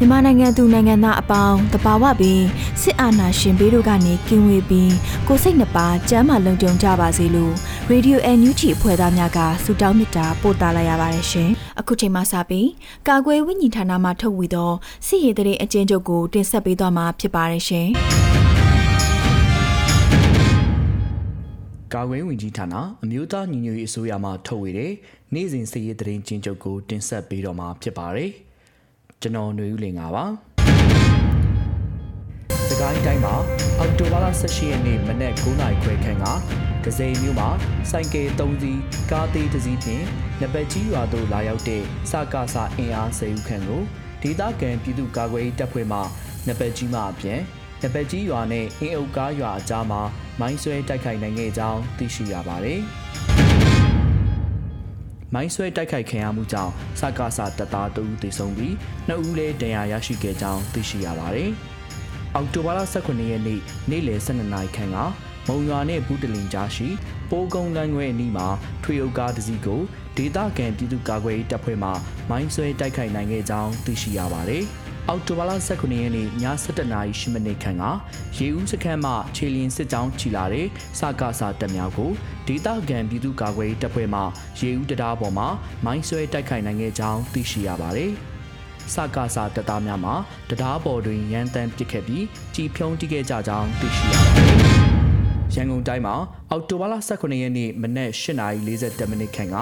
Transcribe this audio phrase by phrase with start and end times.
[0.00, 2.44] မြန်မာနိုင်ငံသူနိုင်ငံသားအပေါင်းတဘာဝပြီး
[2.82, 4.92] စစ်အာဏာရှင်ဘေးတို့ကနေကင်းဝေးပြီး
[5.28, 7.54] ကိုစိတ်နှပါကျမ်းမာလုံခြုံကြပါစေလို့
[7.90, 12.68] ရေဒီယို NUG အဖွဲ့သားများကဆုတောင်းမေတ္တာပို့သလာရပါတယ်ရှင်။အခုချိန်မှစပြီး
[13.08, 14.72] ကာကွယ်ဝိညာဉ်ဌာနမှထုတ်ဝေသော
[15.06, 17.88] စစ်ရေးတရေအကျဉ်းချုပ်ကိုတင်ဆက်ပေးသွားမှာဖြစ်ပါတယ်ရှင်။
[21.94, 24.92] ကာကွယ်ဝင်ကြီးဌာနအမျိုးသားညီညွတ်ရေးအစိုးရမှထုတ်ဝေတဲ့
[25.34, 28.32] နေ့စဉ်စည်ရေးသတင်းချင်းချုပ်ကိုတင်ဆက်ပေးတော့မှာဖြစ်ပါတယ်။
[29.22, 30.24] ကျွန်တော်ຫນွေဦးလင်ပါပါ။
[32.68, 33.34] စကိုင်းတိုင်းမှာ
[33.78, 36.24] အောက်တိုဘာလ18ရက်နေ့မနက်9:00နာရီခွဲခန့်က
[36.84, 37.48] ဒဇိန်မြို့မှာ
[37.90, 40.04] စိုင်ကယ်3စီးကားသေးတစ်စီးဖြင့်
[40.40, 43.82] နပက်ကြီးရွာသို့လာရောက်တဲ့စကားစာအင်အား10ဦးခန့်ကို
[44.22, 45.98] ဒေသခံပြည်သူ့ကာကွယ်ရေးတပ်ဖွဲ့မှ
[46.46, 47.40] နပက်ကြီးမှအပြင်
[47.82, 50.00] နပက်ကြီးရွာနဲ့အင်းအုပ်ကားရွာအကြားမှာ
[50.40, 52.80] မိုင်းဆွဲတိုက်ခိုက်နိုင်ခဲ့ကြောင်းသိရှိရပါတယ်။
[55.34, 58.72] မိုင်းဆွဲတိုက်ခိုက်ခံရမှုကြောင့်စကားစာတပ်သား2ဦးသေဆုံးပြီး
[59.08, 61.50] 2ဦးလည်းဒဏ်ရာရရှိခဲ့ကြောင်းသိရှိရပါတယ်။
[62.34, 64.96] အောက်တိုဘာလ18ရက်နေ့နေ့လယ်12နာရီခန့်က
[65.48, 66.88] မုံရွာနဲ့ဘူးတလင်ကြားရှိ
[67.30, 68.48] ပိုးကုန်းလမ်းခွဲအနီးမှာ
[68.84, 69.80] ထွေအုပ်ကားတစ်စီးကို
[70.16, 71.90] ဒေသခံပြည်သူ့ကာကွယ်ရေးတပ်ဖွဲ့မှ
[72.30, 74.64] မိုင်းဆွဲတိုက်ခိုက်နိုင်ခဲ့ကြောင်းသိရှိရပါတယ်။
[75.10, 77.84] အောက်တိုဘာလ18ရက်နေ့ည7:00နာရီ10မိနစ်ခန့်က
[78.36, 80.66] ရေဦးစခန်းမှခြေလျင်စစ်ကြောင်းချီလာတဲ့
[80.98, 82.10] စကားစာတပ်များကို
[82.46, 84.20] ဒေသခံပြည်သူ့ကာကွယ်ရေးတပ်ဖွဲ့မှ
[84.60, 85.48] ရေဦးတရားပေါ်မှာ
[85.84, 88.12] မိုင်းဆွဲတိုက်ခိုက်နိုင်ခဲ့ကြောင်းသိရှိရပါတယ်။
[88.94, 90.12] စကားစာတပ်သားများမှ
[90.50, 94.47] တရားပေါ်တွင်ရန်တမ်းပစ်ခတ်ပြီးကြီးဖြုံးတိခဲ့ကြကြောင်းသိရှိရပါတယ်။
[95.54, 96.14] ရန်ကုန်တိုင်းမှာ
[96.50, 99.56] အောက်တိုဘာလ18ရက်နေ့မနက်8:40မိနစ်ခန့်က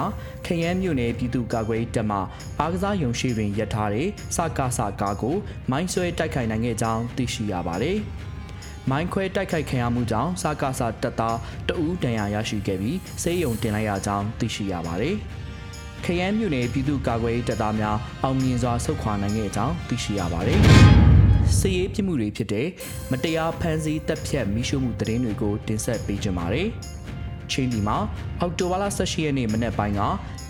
[0.45, 2.17] ခရမ်းမြို့နယ်ပြည်သူ့ကာကွယ်ရေးတပ်မှ
[2.59, 5.35] အားကစားရုံရှိတွင်ရပ်ထားတဲ့စကားစာကားကို
[5.71, 7.97] မိုင်းဆွဲတိုက်ခိုက်နိုင်ခဲ့ကြောင်းသိရှိရပါတယ်။
[8.89, 11.37] မိုင်းခွဲတိုက်ခိုက်ခံရမှုကြောင့်စကားစာတပ်သား
[11.67, 15.15] တအူးဒဏ်ရာရရှိခဲ့ပြီးစေယုံတင်လိုက်ရကြောင်းသိရှိရပါတယ်။
[16.03, 20.61] ခရမ်းမြို့နယ်ပြည်သူ့ကာကွယ်ရေးတပ်သားများအောင်မြင်စွာဆုတ်ခွာနိုင်ခဲ့ကြောင်းသိရှိရပါတယ်။
[21.59, 22.67] စစ်ရေးပြစ်မှုတွေဖြစ်တဲ့
[23.11, 26.69] မတရားဖမ်းဆီးတပ်ဖြတ်မိရှုမှုသတင်းတွေကိုတင်ဆက်ပေးကြပါမယ်။
[27.51, 27.97] ချင်းပြည်မှာ
[28.39, 30.01] အောက်တိုဘာလ18ရက်နေ့မနက်ပိုင်းက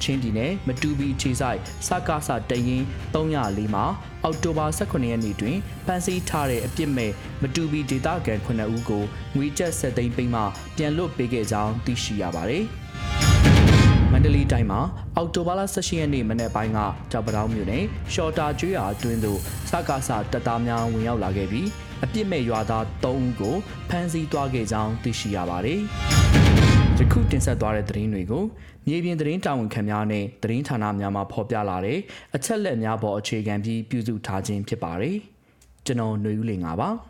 [0.03, 3.85] ချင်းပြည်နယ်မတူပီခြေဆိုင်စကားစာတရင်304မှာ
[4.23, 9.03] အောက်တိုဘာ18ရက်နေ့တွင်ဖမ်းဆီးထားတဲ့အပြစ်မဲ့မတူပီဒေသခံ9ဦးကို
[9.35, 10.41] ငွေကျပ်7သိန်းပိမှ
[10.77, 12.86] ပြန်လွတ်ပေးခဲ့ကြောင်းသိရှိရပါတယ်။မ
[14.17, 14.81] န္တလေးတိုင်းမှာ
[15.15, 16.79] အောက်တိုဘာလ18ရက်နေ့မနက်ပိုင်းက
[17.11, 17.83] ကြောက်ပတောင်းမြို့နယ်
[18.13, 19.39] ရှော်တာကျွေးရာအတွင်းသို့
[19.69, 21.67] စကားစာတပ်သားများဝင်ရောက်လာခဲ့ပြီး
[22.03, 23.55] အပြစ်မဲ့ရွာသား3ဦးကို
[23.89, 25.79] ဖမ်းဆီးသွားခဲ့ကြောင်းသိရှိရပါတယ်။
[26.99, 28.43] ယခုတင်ဆက်သွားတဲ့သတင်းတွေကို
[28.87, 31.99] မြေပြင်သတင်းတာဝန်ခံများနဲ့သတင်းဌာနများမှဖော်ပြလာတဲ့
[32.35, 35.15] အချက်လက်များပေါ်အခြေခံပြီးပြုစုထားခြင်းဖြစ်ပါတယ်။
[35.85, 36.89] ကျွန်တော်ຫນွေဦးလင်ပါ။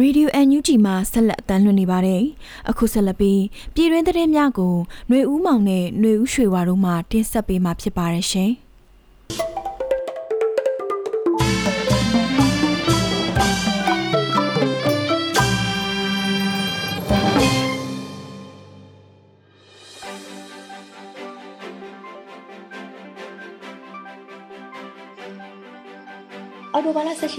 [0.00, 2.22] Radio NUG မှာဆက်လက်အတန်းလွှင့်နေပါတယ်။
[2.70, 3.42] အခုဆက်လက်ပြီး
[3.74, 4.74] ပြည်တွင်းသတင်းများကို
[5.08, 8.50] ຫນွေဦးမောင်နဲ့ຫນွေဦးရွှေဝါတို့မှတင်ဆက်ပေးမှာဖြစ်ပါတယ်ရှင်။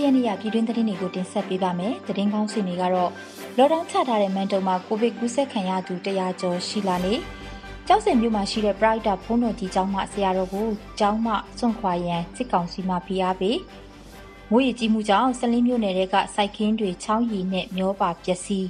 [0.00, 3.11] ၈ရက်နေ့ကပြည်တွင်းသတင်းတွေကိုတင်ဆက်ပေးပါမယ်။သတင်းကောင်းစီတွေကတော့
[3.56, 7.14] လော်ဒေါင်းချထားတဲ့မန်တုံမှာကိုဗစ်ကူးစက်ခံရသူ100ကျော်ရှိလာနေ။
[7.87, 10.69] ကျောက်စင်မြို့မှာရှိတဲ့ Pride ဘုန်းတော်ကြီးကျောင်းမှဆရာတော်ကို
[10.99, 13.56] ကျောင်းမှစွန့်ခွာရန်စစ်ကောင်စီမှဖိအားပေး။
[14.52, 18.64] ငွေရည်ကြီးမှုကြောင့်ဆလင်းမြို့နယ်ကစိုက်ခင်းတွေချောင်းရီနဲ့မျောပါပျက်စီး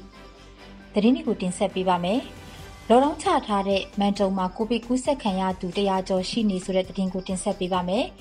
[0.93, 2.21] ။သတင်းတွေကိုတင်ဆက်ပေးပါမယ်။
[2.89, 8.07] လော်တောင်းချထားတဲ့မန်တုံမှာကိုဗစ်ကူးစက်ခံရသူ100ကျော်ရှိနေဆိုတဲ့သတင်းကိုတင်ဆက်ပေးပါမယ်။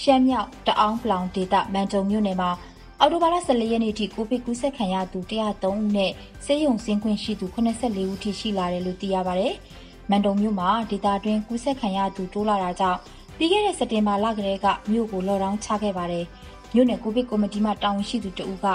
[0.00, 2.50] ရှမ်းမြောက်တအောင်းပလောင်ဒေသမန်တုံမြို့နယ်မှာ
[3.00, 6.10] အော်တိုဘာလ14ရက်နေ့ထိကိုဗစ်ကူးစက်ခံရသူ103ဦးနဲ့
[6.44, 9.48] ဆေးရုံဆင်းခွင့်ရှိသူ84ဦးထိရှိလာတယ်လို့သိရပါဗျ။
[10.10, 12.98] မန်တုံမြို့မှာဒေသတွင်းကူးစက်ခံရသူတိုးလာတာကြောင့်
[13.36, 16.24] ပြီးခဲ့တဲ့စက်တင်ဘာလကတည်းကမြို့ကိုလော်ဒေါင်းချခဲ့ပါတယ်။
[16.74, 18.66] မြို့နယ်ကိုဗစ်ကော်မတီမှတာဝန်ရှိသူတဦးက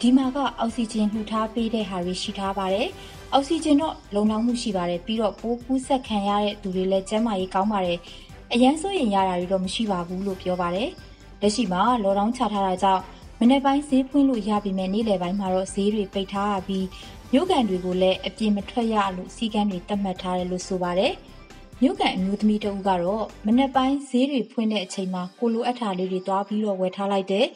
[0.00, 2.88] ဒီမှာကအောက်ဆီဂျင်လှူထားပေးတဲ့ဟာတွေရှိထားပါတယ်။
[3.32, 7.98] အောက်ဆီဂျင်တော့လုံလောက်မှုရှိပါတယ်ပြီးတော့ပိုးကူးစက်ခံရတဲ့သူတွေလည်းကျန်းမာရေးကောင်းပါတယ်။
[8.54, 10.90] အရန်စိုးရင်ရတာတွေတော့မရှိပါဘူးလို့ပြောပါတယ်။
[11.40, 13.02] လက်ရှိမှာလော်ဒေါင်းချထားတာကြောင့်
[13.40, 16.86] မနေ့ပိုင်းဈေးဖွင့်လို့ရပြီမဲ့နေ့လယ်ပိုင်းမှာတော့ဈေးတွေပိတ်ထားရပြီး
[17.32, 21.12] မြို့ကန်တွေကိုလည်းအပြင်းမထွက်ရလို့စီကန်းတွေတတ်မှတ်ထားတယ်လို့ဆိုပါတယ်။
[21.82, 27.46] မြို့ကန်အမျိုးသမီးတဦးကတော့မနေ့ပိုင်းဈေးတွေဖွင့်တဲ့အချိန်မှာကိုလိုအပ်တာလေးတွေသွားပြီးတော့ဝယ်ထားလိုက်တဲ့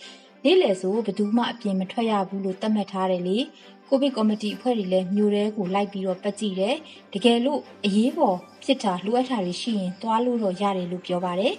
[0.45, 3.39] နေ့လယ်ဆိုဘယ်သူမှအပြင်မထွက်ရဘူးလို့သတ်မှတ်ထားတယ်လေ
[3.89, 6.77] ကိုဗစ်ကော်မတီအဖွဲ့တွေလည်းမျိုးတဲကိုလိုက်ပြီးတော့ပတ်ကြည့်တယ်
[7.13, 11.55] တကယ်လို့အရေးပေါ်ဖြစ်တာလိုအပ်တာတွေရှိရင်သွားလို့တော့ရတယ်လို့ပြောပါတယ်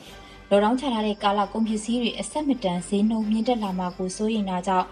[0.50, 4.88] လော်ဒေါင်းချထားတဲ့ကာလကုန်ပစ္စည်းတွေအဆက်မတန်ဈေးနှုန်းမြင့်တက်လာမှာကိုစိုးရိမ်တာကြောင့်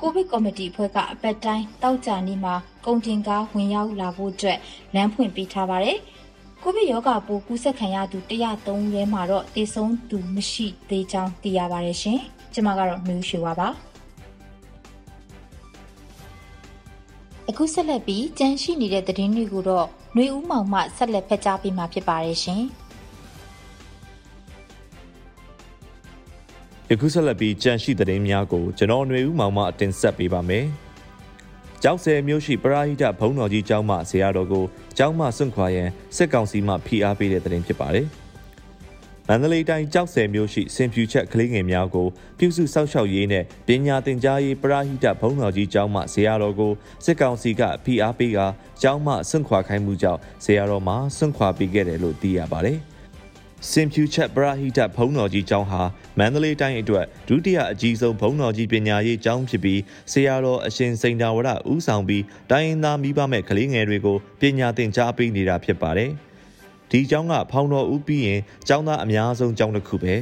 [0.00, 2.54] ကိုဗစ်ကော်မတီအဖွဲ့ကအပတ်တိုင်းတောက်ကြနေမှာ
[2.86, 4.58] ကုန်တင်ကားဝင်ရောက်လာဖို့အတွက်
[4.94, 5.98] လမ်းဖွင့်ပေးထားပါတယ်
[6.62, 12.20] ကိုဗစ်ရောဂါပိုးကူးစက်ခံရသူ103ဦးထဲမှာတော့တေဆုံးသူမရှိသေးကြောင်းသိရပါတယ်ရှင်။
[12.54, 13.68] ကျမကတော့မျိုးရွှေပါပါ
[17.49, 22.61] အခုဆက်လက်ပြီးကြန့်ရှိနေတဲ့သတင်းတွေကိုတော့ຫນွေဦးမောင်မှဆက်လက်ဖတ်ကြားပေးမှာဖြစ်ပါတယ်ရှင်
[26.89, 30.65] ယခုဆက်လက်ပြီးကြန့်ရှိသတင်းများကိုကျွန်တော်ຫນွေဦးမောင်မှတင်ဆက်ပေးပါမယ်
[31.83, 34.65] ကျောက်ဆယ်မြို့ရှိပရာဟိတဘုံတော်ကြီးကျောင်းမှဆရာတော်ကို
[34.97, 38.07] ကျောင်းမှစွန့်ခွာရန်စစ်ကောင်စီမှဖိအားပေးတဲ့သတင်းဖြစ်ပါတယ်။
[39.30, 42.08] မန္တလေးတိုင်းကြောက်ဆယ်မြို့ရှိစင်ဖြူချက်ကလေးငယ်များကို
[42.38, 46.72] ပြုစုစောင့်ရှောက်ရေးနဲ့ပညာသင်ကြားရေးပရာဟိတဘုံတော်ကြီးကျောင်းမှဇေယျတော်ကို
[47.04, 48.38] စစ်ကောင်စီကဖိအားပေးက
[48.82, 52.78] ကျောင်းမှဆွန့်ခွာခိုင်းမှုကြောင့်ဇေယျတော်မှာဆွန့်ခွာပေးခဲ့တယ်လို့သိရပါတယ်။
[53.70, 55.80] စင်ဖြူချက်ပရာဟိတဘုံတော်ကြီးကျောင်းဟာ
[56.18, 59.80] မန္တလေးတိုင်းအတွက်ဒုတိယအကြီးဆုံးဘုံတော်ကြီးပညာရေးကျောင်းဖြစ်ပြီး
[60.12, 66.12] ဆရာတော်အရှင်စိန်တာဝရဦးဆောင်ပြီးတိုင်းရင်းသားမိဘမဲ့ကလေးငယ်တွေကိုပညာသင်ကြားပေးနေတာဖြစ်ပါတယ်။
[66.90, 70.14] ဒီကျောင်းကဖောင်တော်ဦးပြီးရင်ကျောင်းသားအများဆုံးကျောင်းတစ်ခုပဲ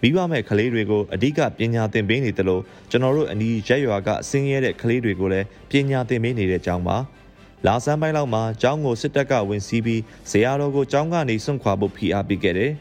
[0.00, 6.96] မိဘမဲ့ကလေးတွေကိုအဓိကပညာသင်ပေးနေတယ်လို့ကျွန်တော်တို့အနီးရက်ရွာကဆင်းရဲတဲ့ကလေးတွေကိုလည်းပညာသင်ပေးနေတဲ့ကျောင်းပါ
[7.66, 12.72] လာဆန်းပိုင်းလောက်မှာကျောင်းကိုစစ်တပ်ကဝင်စီးပြီးဇေယျတော်ကိုကျောင်းကနေစွန့်ခွာဖို့ဖိအားပေးခဲ့တယ်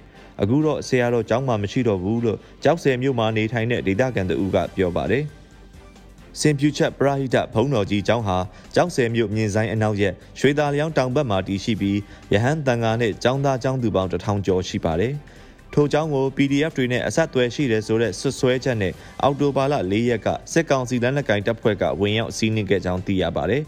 [0.42, 5.26] အခုတော့ဆရာတော်ကျောင်းမှာမရှိတော့ဘူးလို့ကြောက်စဲမြို့မှာနေထိုင်တဲ့ဒေသခံတဦးကပြောပါတယ်။
[6.40, 8.38] စင်ဖြူချက်ပရာဟိတဘုံတော်ကြီးကျောင်းဟာ
[8.76, 11.98] ကျောင်းဆယ်မြို့မြင်းဆိုင်အနောက်ရက်ရွှေသာလျောင်းတောင်ဘက်မှာတည်ရှိပြီး
[12.34, 15.14] ရဟန်းတန်ဃာနဲ့ကျောင်းသားကျောင်းသူပေါင်းတထောင်ကျော်ရှိပါတယ်။
[15.74, 18.94] ထိုကျောင်းကို PDF တွေနဲ့အဆက်အသွယ်ရှိတယ်ဆိုတဲ့ဆွဆွဲချက်နဲ့
[19.24, 23.64] အော်တိုဘာလ၄ရက်ကစစ်ကောင်စီလက်နက်ကင်တပ်ဖွဲ့ကဝင်ရောက်စီးနင်းခဲ့ကြောင်းသိရပါတယ်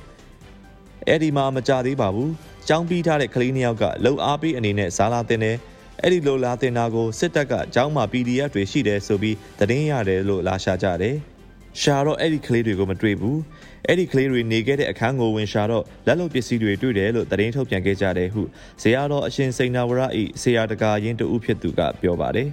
[1.07, 2.29] ။အဲ့ဒီမှာမကြသေးပါဘူး။
[2.67, 5.57] ကျောင်းပြီးထားတဲ့ကလေးနှစ်ယောက်ကလုံအားပေးအနေနဲ့ဇာလာတင်တယ်။
[6.01, 11.17] အဲ့ဒီလိုလာတင်တာကိုစစ်တပ်ကကျောင်းမှာ PDF တွေရှိတယ်ဆိုပြီးသတင်းရတယ်လို့လာရှာကြတယ်။
[11.80, 13.38] ရှာတော့အဲ့ဒီကလေးတွေကိုမတွေ့ဘူး
[13.86, 18.42] အဲ့ဒီကလေးတွေနေခဲ့တဲ့အခန်းကိုဝင်ရှာတော့လက်လုံပစ္စည်းတွေတွေ့တယ်လို့သတင်းထုတ်ပြန်ခဲ့ကြတယ်ဟု
[18.82, 20.02] ဇေယျတော်အရှင်စိန်နာဝရ၏
[20.42, 22.48] ဆရာတကာရင်တူဖြစ်သူကပြောပါတယ်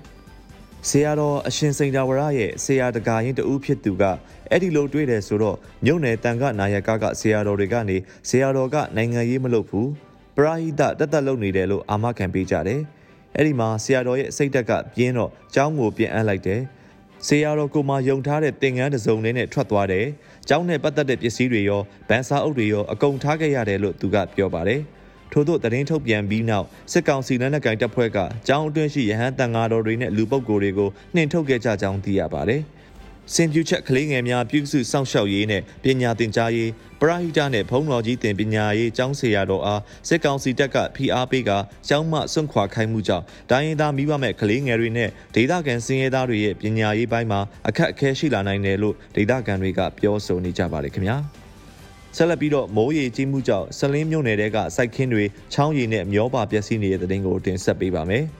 [0.89, 4.03] ဆရာတော်အရှင်စိန်နာဝရရဲ့ဆရာတကာရင်တူဖြစ်သူက
[4.51, 7.97] အဲ့ဒီလိုတွေ့တယ်ဆိုတော့မြုပ်နယ်တန်ခနာယကကဆရာတော်တွေကနေ
[8.29, 9.89] ဆရာတော်ကနိုင်ငံရေးမလုပ်ဘူး
[10.35, 12.81] ပရာဟိတတက်တက်လုပ်နေတယ်လို့အာမခံပေးကြတယ်
[13.35, 16.61] အဲ့ဒီမှာဆရာတော်ရဲ့စိတ်တက်ကပြင်းတော့เจ้าကိုပြန်အပ်လိုက်တယ်
[17.26, 20.06] ဆေးရတော်ကိုမှယုံထားတဲ့သင်္ကန်းတစ်စုံလေးနဲ့ထွက်သွားတယ်။
[20.48, 24.80] ကျောင်းနဲ့ပတ်သက်တဲ့ပစ္စည်းတွေရောဗန်စာအုပ်တွေရောအကုန်ထားခဲ့ရတယ်လို့သူကပြောပါတယ်။
[25.32, 32.62] ထို့သောသတင်းထုတ်ပြန်ပြီးနောက်စစ်ကောင်စီလက်နက်ကိုင်တပ်ဖွဲ့ကကျောင်းအတွင်းရှိရဟန်းတန်ဃာတော်တွေနဲ့လူပုဂ္ဂိုလ်တွေကိုနှင်ထုတ်ခဲ့ကြကြောင်းသိရပါတယ်။
[33.34, 36.70] စင်ပြူချက်ကလေးငယ်များပြုစုစောင့်ရှောက်ရေးနဲ့ပညာသင်ကြားရေး
[37.00, 41.50] ပရဟိတနဲ့ဘုံတော်ကြီးတင်ပညာရေးကျောင်းဆရာတော်အားစစ်ကောင်စီတပ်ကဖိအားပေးက
[41.88, 51.16] ကျောင်းမှစွန့်ခွာခိုင်းမှုကြောင့်တိုင်းရင်းသားမိဘမဲ့ကလေးငယ်တွေနဲ့ဒေသခံစင်ရဲသားတွေရဲ့ပညာရေးပိုင်းမှာအခက်အခဲရှိလာနိုင်တယ်လို့ဒေသခံတွေကပြောဆိုနေကြပါတယ်ခင်ဗျာ
[52.16, 58.26] ဆက်လက်ပြီးတော့မိုးရေကြီးမှုကြောင့်ဆလင်းမြို့နယ်တဲကစိုက်ခင်းတွေချောင်းရည်နဲ့မျောပါပျက်စီးနေတဲ့တဲ့တင်ကိုတင်ဆက်ပေးပါမယ်။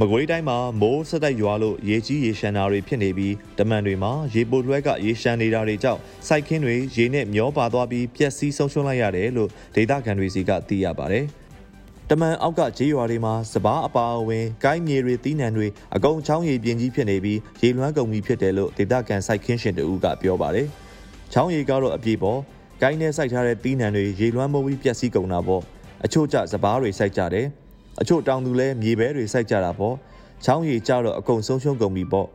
[0.00, 11.24] မကွေးတိုင်းမှာမိုးဆက်တိုက်ရွာလို့ရေကြီးရေရှမ်းတာတွေဖြစ်နေပြီးတမန်တွေမှာရေပိုလွှဲကရေရှမ်းနေတာတွေကြောင့်စိုက်ခင်းတွေရေနဲ့မျောပါသွားပြီးပျက်စီးဆုံးရှုံးလိုက်ရတယ်လို့ဒေသခံတွေစီကသိရပါတယ်။
[12.10, 20.66] တမန်အောက်ကဂျေးရွာတွေမှာစပားအပါအဝင်ကိုင်းမြေတွေတီးနှံတွေအကုန်ချောင်းရည်ပြင်းကြီးဖြစ်နေပြီးရေလွှမ်းကုန်ပြီဖြစ်တယ်လို့ဒေသခံစိုက်ခင်းရှင်တို့ကပြောပါတယ်။
[21.32, 22.40] ချောင်းရည်ကတော့အပြေပေါ်
[22.82, 25.62] ကိုင်းနဲ့စိုက်ထားတဲ့တီးနှံတွေရေလွှမ်းမုံပြီးပျက်စီးကုန်တာပေါ့
[26.04, 27.48] အချို့ကျစပားတွေစိုက်ကြတယ်။
[28.00, 29.96] အချို့တောင်သူလည်းမြေပဲတွေစိုက်ကြတာပေါ့
[30.44, 32.28] ချောင်းရည်ကြတော့အကုန်ဆုံးရှုံးကုန်ပြီပေါ့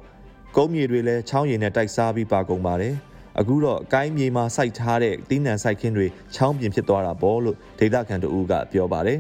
[0.55, 2.95] ကုန်းမြေတွေလည်းချောင်းရည်နဲ့တိုက်စားပြီးပါကုန်ပါတယ်
[3.39, 9.19] အခုတော့ကိုင်းမြေမှာစိုက်ထားတဲ့တီးနှံစိုက်ခင်းတွေချောင်းပြင်ဖြစ်သွားတာပေါ့လို့ဒေသခံတို့ကပြောပါတယ်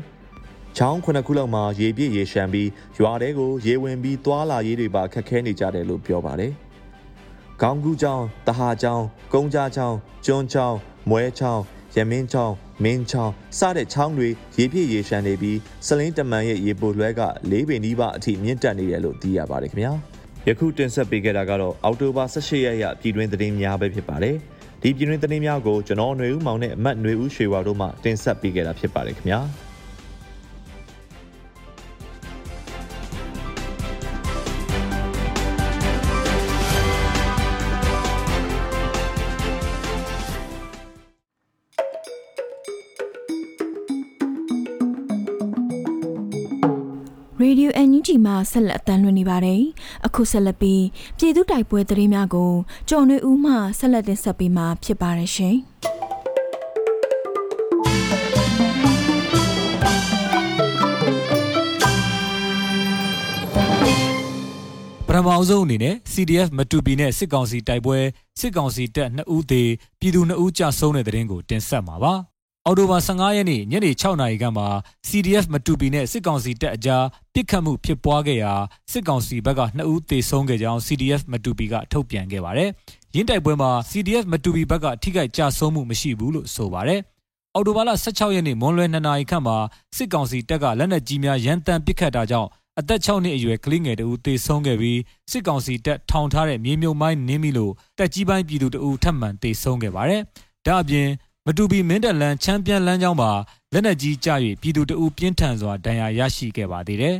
[0.77, 2.69] ချောင်းခုနှစ်ခုလောက်မှာရေပြည့်ရေရှမ်းပြီး
[2.99, 6.51] ရွာတဲကိုရေဝင်ပြီးသွာလာရေးတွေပါခက်ခဲနေကြတယ်လို့ပြောပါတယ်။
[7.61, 9.03] ကောင်းကူးချောင်း၊တဟာချောင်း၊
[9.33, 10.75] ကုန်းကြားချောင်း၊ကျွန်းချောင်း၊
[11.09, 11.61] မွဲချောင်း၊
[11.95, 12.53] ရမင်းချောင်း၊
[12.84, 14.28] မင်းချောင်းစတဲ့ချောင်းတွေ
[14.58, 19.92] ရေပြည့်ရေရှမ်းနေပြီးစလင်းတမန်ရဲ့ရေပိုလွှဲက၄ပင်နီးပါအထိမြင့်တက်နေတယ်လို့သိရပါတယ်ခင်ဗျာ။
[20.48, 24.36] ယခုတင်ဆက်ပေးခဲ့တာကတော့အောက်တိုဘာ18ရက်ရပြည်တွင်းသတင်းများပဲဖြစ်ပါတယ်။
[24.82, 29.40] ဒီပြည်တွင်းသတင်းများကိုကျွန်တော်ຫນွေဦးမောင်နဲ့အမတ်ຫນွေဦးရွှေဝါတို့မှတင်ဆက်ပေးခဲ့တာဖြစ်ပါတယ်ခင်ဗျာ။
[48.51, 49.61] ဆက်လက်အသံလွှင့်နေပါတယ်။
[50.05, 50.83] အခုဆက်လက်ပြီး
[51.17, 52.51] ပြည်သူတိုက်ပွဲသတင်းများကို
[52.89, 55.57] ကြော်နေဦးမှဆက်လက်တင်ဆက်ပေးမှာဖြစ်ပါတယ်ရှင်။
[65.11, 67.97] ပထမအဆုံးအနေနဲ့ CDF မတူပီနဲ့စစ်ကောင်စီတိုက်ပွဲ
[68.39, 69.69] စစ်ကောင်စီတပ်2ဦးသေး
[69.99, 72.13] ပြည်သူ2ဦးကြဆုံးတဲ့တဲ့ရင်ကိုတင်ဆက်မှာပါ
[72.69, 74.67] အော်တိုဘာ15ရက်နေ့ညနေ6နာရီခန့်မှာ
[75.09, 78.53] CDF မတူပီနဲ့စစ်ကောင်စီတပ်အကြားပစ်ခတ်မှုဖြစ်ပွားခဲ့ရာ
[78.91, 82.69] စစ်ကောင်စီဘက်က2ဦးသေဆုံးခဲ့ကြောင်း CDF မတူပီကထုတ်ပြန်ခဲ့ပါတယ်။
[83.15, 86.99] ရင်းတိုက်ပွဲမှာ CDF မတူပီဘက်ကထိခိုက်ကြဆုံးမှုမရှိဘူးလို့ဆိုပါတယ်။
[87.55, 89.57] အော်တိုဘာလ16ရက်နေ့မွန်လွယ်2နာရီခန့်မှာ
[89.97, 92.49] စစ်ကောင်စီတပ်ကလက်နက်ကြီးများရန်တမ်းပစ်ခတ်တာကြောင့်
[92.79, 94.99] အသက်6နှစ်အရွယ်ကလေးငယ်တဦးသေဆုံးခဲ့ပြီး
[95.31, 100.21] စစ်ကောင်စီတပ်ထောင်ထားတဲ့မြေမြုပ်မိုင်းနင်းမိလို့တက်ကြီးပိုင်းပြည်သူတဦးထပ်မံသေဆုံးခဲ့ပါတယ်။
[100.65, 101.07] ဒါအပြင်
[101.51, 103.31] မတူပီမင်းတပ်လန်ချန်ပီယံလမ်းကြောင်းမှာ
[103.73, 104.29] လက်နက်ကြီးကျ၍
[104.61, 107.15] ပြည်သူတအုပ်ပြင်းထန်စွာဒဏ်ရာရရှိခဲ့ပါသေးတယ်။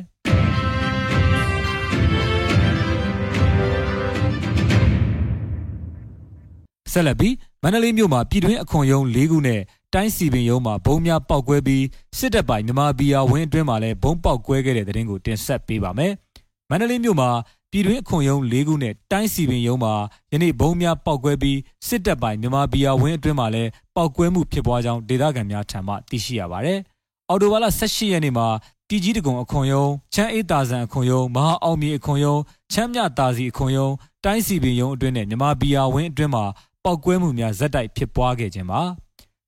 [6.91, 9.62] ဆက်လက်ပြီးမန္တလေးမြို့မှာပြည်တွင်းအခွန်ရုံး၄ခုနဲ့
[9.93, 11.83] တိုင်းစီပင်ရုံးမှာဘုံများပောက်ကွဲပြီး
[12.17, 16.12] စစ်တပ်ပိုင်မြန်မာပြည်ယာဝင်းအတွင်းမှာလည်းဘုံပောက်ကွဲခဲ့တဲ့တဲ့တင်ကိုတင်ဆက်ပေးပါမယ်။
[16.69, 17.29] မန္တလေးမြို့မှာ
[17.71, 19.93] ပြည်တွင်းအခွန်ရုံး၄ခုနဲ့တိုင်းစီပင်ရုံးမှာ
[20.31, 26.79] ယနေ့ဘုံများပောက်ကွဲပြီးစစ်တပ်ပိုင်မြန်မာဘီယာဝင်းအတွင်းမှာလည်းပောက်ကွဲမှုဖြစ်ပွားကြောင်းဒေသခံများထံမှသိရှိရပါတယ်။
[27.29, 28.47] အော်တိုဘာလ18ရက်နေ့မှာ
[28.88, 32.41] ပြည်ကြီးတကုံအခွန်ရုံးချမ်းအေးတာဆန်အခွန်ရုံးမဟာအောင်မြေအခွန်ရုံး
[32.73, 36.43] ချမ်းမြတာစီအခွန်ရုံးတိုင်းစီပင်ရုံးအတွင်းနဲ့မြန်မာဘီယာဝင်းအတွင်းမှာ
[36.83, 38.81] ပောက်ကွဲမှုများဇက်တိုက်ဖြစ်ပွားခဲ့ခြင်းပါ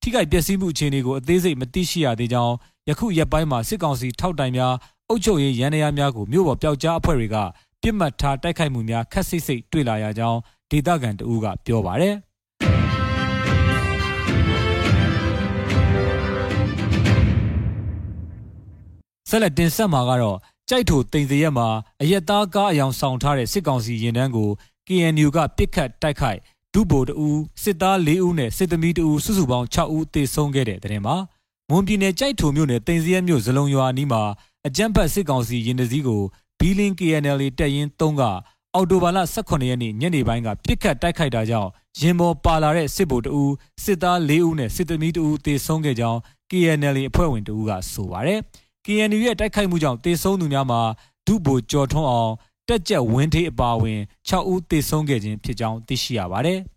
[0.01, 2.55] ထိခိုက်ပျက်စီးမှုအခြေအနေကိုအသေးစိတ်မသိရှိရသေးကြောင်း
[2.89, 4.73] ယခုရက်ပိုင်းမှာစစ်ကောင်စီထောက်တိုင်များ
[5.09, 7.37] အုပ်ချုပ်ရေးရန်ရာများကိုမြို့ပေါ်ပျောက်ကြားအဖွဲ့တွေက
[7.81, 10.39] ပြစ်မှတ်ထားတိုက်ခိုက်မှုများခက်ဆိတ်ဆိတ်တွေ့လာရကြောင်း
[10.71, 12.15] ဒေသခံတဦးကပြောပါတယ်
[19.29, 20.37] ဆက်လက်တင်ဆက်မှာကတော့
[20.69, 21.67] ကြိုက်ထိုတင်စရက်မှာ
[22.01, 24.49] အရက်သားကားအယောင်ဆောင်ထားတဲ့စစ်ကောင်စီရင်တန်းကို
[24.87, 26.39] KNU ကပစ်ခတ်တိုက်ခိုက်
[26.73, 31.15] ဒုဗိုလ်တဦးစစ်သား၄ဦးနဲ့စစ်သမီးတဦးစုစုပေါင်း6ဦးသေဆုံးခဲ့တဲ့တဲ့တင်မှာ
[31.69, 34.21] မွန်ပြည်နယ်ကြိုက်ထိုမြို့နယ်တင်စရက်မြို့ဇလုံရွာအနီးမှာ
[34.67, 36.21] အကြမ်းဖက်စစ်ကောင်စီရင်တစည်းကို
[36.63, 38.21] ဘီလင်း KNL တပ်ရင်း3က
[38.75, 43.53] အော်တိုဘာလ18ရက်နေ့ညနေပိုင်းကပြစ်ခတ်တိုက်ခိုက်တာကြောင့်ရင်ပေါ်ပါလာတဲ့စစ်ဗိုလ်တဦး
[43.83, 46.19] စစ်သား၄ဦးနဲ့စစ်သမီးတဦးသေဆုံးခဲ့ကြောင်း
[46.51, 48.39] KNL အဖွဲ့ဝင်တဦးကဆိုပါတယ်။
[48.85, 50.81] KNU ရဲ့တိုက်ခိုက်မှုကြောင့်သေဆုံးသူများမှာ
[51.25, 52.31] ဒုဗိုလ်ကျော်ထွန်းအောင်
[52.67, 53.99] တက်ကြက်ဝင်းထေးအပါအဝင်
[54.29, 56.59] 6ဦးသေဆုံးခဲ့ခြင်းဖြစ်ကြောင်းသိရှိရပါတယ်။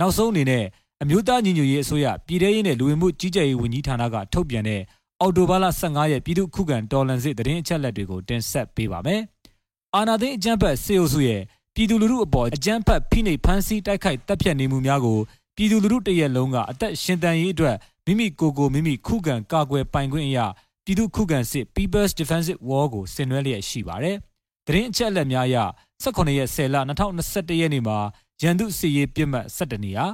[0.00, 0.64] နောက်ဆုံးအနေနဲ့
[1.04, 4.80] အမျိုးသားညီညွတ်ရေးအစိုးရပြည်ထရေးနဲ့လူဝင်မှုကြီးကြပ်ရေးဝန်ကြီးဌာနကထုတ်ပြန်တဲ့
[5.20, 9.20] အော်တိုဘာလ15ရက်ပြည်သူ့ခုခံတော်လှန်စစ်တရင်အချက်လက်တွေကိုတင်ဆက်ပေးပါမယ်။
[9.94, 11.40] အာနာသိန်းအကြမ်းဖက်စေအုပ်စုရဲ့
[11.74, 15.18] ပြည်သူလူထုအပေါ်အကြမ်းဖက်ဖိနှိပ်ဖမ်းဆီးတိုက်ခိုက်တပ်ဖြတ်နေမှုများကို
[15.56, 20.46] ပြည်သူလူထုတရက်လုံးကအသက်ရှင်တန်ရေးအတွက်မိမိကိုယ်ကိုမိမိခုခံကာကွယ်ပိုင်ခွင့်အရာ
[20.84, 24.16] ပြည်သူခုခံစစ် People's Defensive War ကိုဆင်နွှဲလျက်ရှိပါတယ်။
[24.66, 25.56] တရင်အချက်လက်များအရ
[26.02, 27.98] 18ရက်10လ2021ရက်နေ့မှာ
[28.42, 30.06] ရန်သူစစ်ရေးပြစ်မှတ်17နေရာ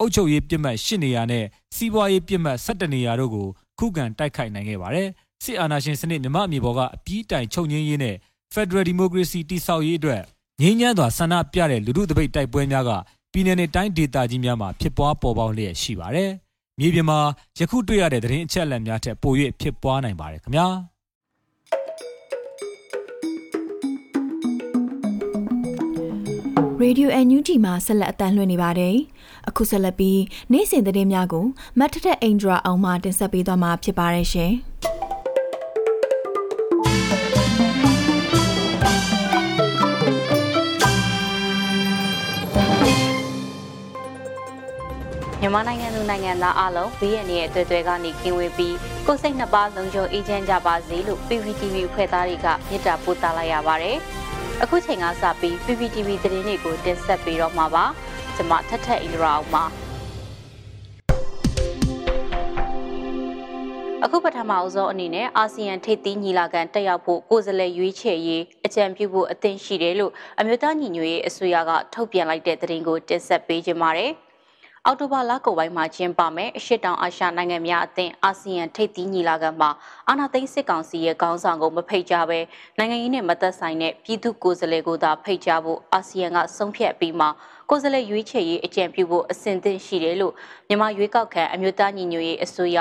[0.00, 1.44] အုပ်ချုပ်ရေးပြစ်မှတ်၈နေရာနဲ့
[1.76, 3.46] စီးပွားရေးပြစ်မှတ်၁၁နေရာတို့ကို
[3.78, 5.08] ခုခံတိုက်ခိုက်နိုင်ခဲ့ပါတယ်။
[5.44, 8.16] စစ်အာဏာရှင်စနစ်မြမအမြေပေါ်ကအပြီးတိုင်ချုပ်ငင်းရေးနဲ့
[8.54, 10.22] Federal Democracy တည်ဆောက်ရေးအတွက်
[10.60, 12.90] ငြိမ်းချမ်းစွာဆန္ဒပြတဲ့လူထုတပိတ်တိုက်ပွဲများက
[13.32, 16.30] ပြည်내နဲ့တိုင်းဒေသကြီးများမှာဖြစ်ပွားပေါ်ပေါက်လျက်ရှိပါတယ်။
[16.78, 17.18] မြေပြင်မှာ
[17.58, 20.66] ယခုတွေ့ရတဲ့သတင်းအချက်အလက်များထက်ပို၍ဖြစ်ပွားနိုင်ပါတယ်ခင်ဗျာ။
[26.82, 28.96] ရေဒီယို NUG မှာဆက်လက်အတန်းလွှင့်နေပါတယ်။
[29.48, 30.20] အခုဆက်လက်ပြီး
[30.52, 31.46] နေ့စဉ်သတင်းများကို
[31.78, 34.52] မတ်ထထအင်ဒရာအောင်မှတင်ဆက်ပေးသွားမှာဖြစ်ပါတယ်ရှင်။
[45.40, 53.98] မြန်မာနိုင်ငံသူနိုင်ငံသားအလုံး BNN ရဲ့အတွေ့အကြုံကနေကင်းဝေးပြီးကိုယ်စိတ်နှစ်ပါးလုံးချုံအေးချမ်းကြပါစေလို့ PPTV ဖွဲ့သားတွေကမြစ်တာပို့သလိုက်ရပါတယ်။
[54.64, 57.84] အခုချိန်ကစပြီး PPTV သတင်းတွေကိုတင်ဆက်ပေးတော့မှာပါ။
[58.36, 59.64] ကျွန်မထက်ထက်အင်ဒရာအောင်ပါ
[64.04, 74.12] အခုပထမအဆုံးအနေနဲ့အာဆီယံထိပ်သီးညီလာခံတက်ရောက်ဖို့ကိုယ်စားလှယ်ရွေးချယ်ရေးအကြံပြုဖို့အသင့်ရှိတယ်လို့အမျိုးသားညီညွတ်ရေးအစိုးရကထုတ်ပြန်လိုက်တဲ့သတင်းကိုတင်ဆက်ပေးကြပါမယ်။
[74.86, 79.70] အောက်တိုဘာလကုန်ပိုင်းမှာကျင်းပမယ်အရှိတောင်အာရှနိုင်ငံများအသင်းအာဆီယံထိပ်သီးညီလာခံမှာ
[80.08, 82.40] အာဏာသိမ်းစစ်ကောင်စီရဲ့ခေါင်းဆောင်ကိုမဖိတ်ကြားဘဲ
[82.78, 87.26] နိုင်ငံရေးနဲ့မသက်ဆိုင်တဲ့ပြည်သူကိုယ်စားလှယ်ကိုသာဖိတ်ကြားဖို့အာဆီယံကဆုံးဖြတ်ပြီးမှ
[87.70, 90.34] ကိုယ်စားလှယ်ရွေးချယ်ရေးအကြံပြုဖို့အစဉ်သင့်ရှိတယ်လို့
[90.68, 92.78] မြန်မာရွေးကောက်ခံအမျိုးသားညီညွတ်ရေးအစိုးရ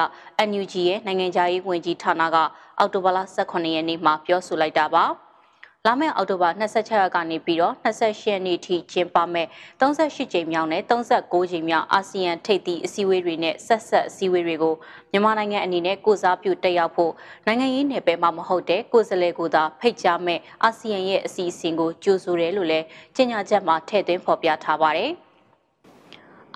[0.49, 2.37] NUG ရဲ့နိုင်ငံခြားရေးဝန်ကြီးဌာနက
[2.79, 5.05] အောက်တိုဘာလ18ရက်နေ့မှာပြောဆိုလိုက်တာပါ။
[5.87, 14.75] လာမယ့်အောက်တိုဘာ26ရက်ကနေပြီးတော့28ရက်နေ့ထိကျင်းပမယ့်38ကြိမ်မြောက်နဲ့39ကြိမ်မြောက်အာဆီယံထိပ်သီးအစည်းအဝေးတွေနဲ့ဆက်ဆက်အစည်းအဝေးတွေကို
[15.11, 17.11] မြန်မာနိုင်ငံအနေနဲ့ကိုစားပြုတက်ရောက်ဖို့
[17.45, 25.11] နိုင်ငံရေးနယ်ပယ်မှာမဟုတ်တဲ့ကိုယ်စားလှယ်ကိုသာဖိတ်ကြားမဲ့အာဆီယံရဲ့အစီအစဉ်ကိုကြိုဆိုတယ်လို့လည်းကြေညာချက်မှာထည့်သွင်းဖော်ပြထားပါတယ်။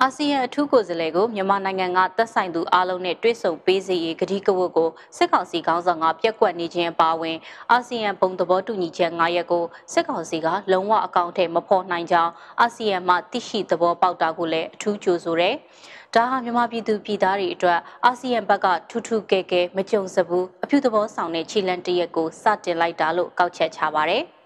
[0.03, 7.37] အာဆီယံအထူးကိုယ်စားလှယ်ကိုမြန်မာနိုင်ငံကသက်ဆိုင်သူအားလုံးနဲ့တွေ့ဆုံပေးစေရေးကတိကဝတ်ကိုစစ်ကောင်စီခေါင်းဆောင်ကပြက်ကွက်နေခြင်းအပါအဝင်
[7.71, 15.55] အာဆီယံဘုံသဘောတူညီချက်9ရပ်ကိုစစ်ကောင်စီကလုံးဝအကောင့်ထဲမဖော်နိုင်ကြောင်းအာဆီယံမှသိရှိသဘောပေါက်တာကိုလည်းအထူးကြိုဆိုတယ်။
[16.15, 24.25] ဒါဟာမြန်မာပြည်သူပြည်သားတွေအတွက်အာဆီယံဘက်ကထူးထူးကဲကဲမကြုံစဘူးအပြုသဘောဆောင်တဲ့ခြေလှမ်းတရက်ကိုစတင်လိုက်တာလို့ကောက်ချက်ချပါတယ်။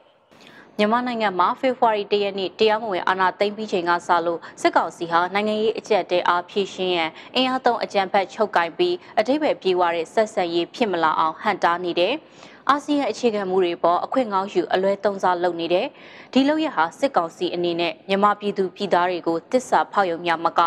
[0.80, 12.14] မြန်မာနိုင်ငံမှာဖေဖော်ဝါရီ၁ရက်နေ့တရားမဝင်အာဏာသိမ်းပြီးချိန်ကစလို့စစ်ကောင်စီဟာနိုင်ငံရေးအကြက်တဲအားဖြည့်ရှင်းရန်အင်အားသုံးအကြံဖက်ချုပ်ကင်ပြီးအထိပ္ပယ်ပြေးွားတဲ့ဆက်ဆက်ရေးဖြစ်မလာအောင်ဟန်တားနေတယ်။
[12.70, 15.88] အာဆီယံအခြေခံမှုတွေပေါ်အခွင့်ကောင်းယူအလွဲသုံးစားလုပ်နေတယ်။
[16.34, 20.60] ဒီလုပ်ရဟာစစ်ကောင်စီအနေနဲ့မြန်မာပြည်သူပြည်သားတွေကိုတစ္ဆာဖောက်ယုံများမက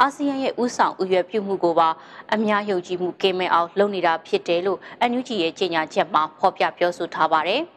[0.00, 1.88] အာဆီယံရဲ့ဥဆောင်ဥရွယ်ပြုမှုကိုပါ
[2.34, 4.78] အများယုံကြည်မှုကင်းမဲ့အောင်လုပ်နေတာဖြစ်တယ်လို့
[5.10, 7.62] NUG ရဲ့ကြေညာချက်မှာဖော်ပြပြောဆိုထားပါတယ်။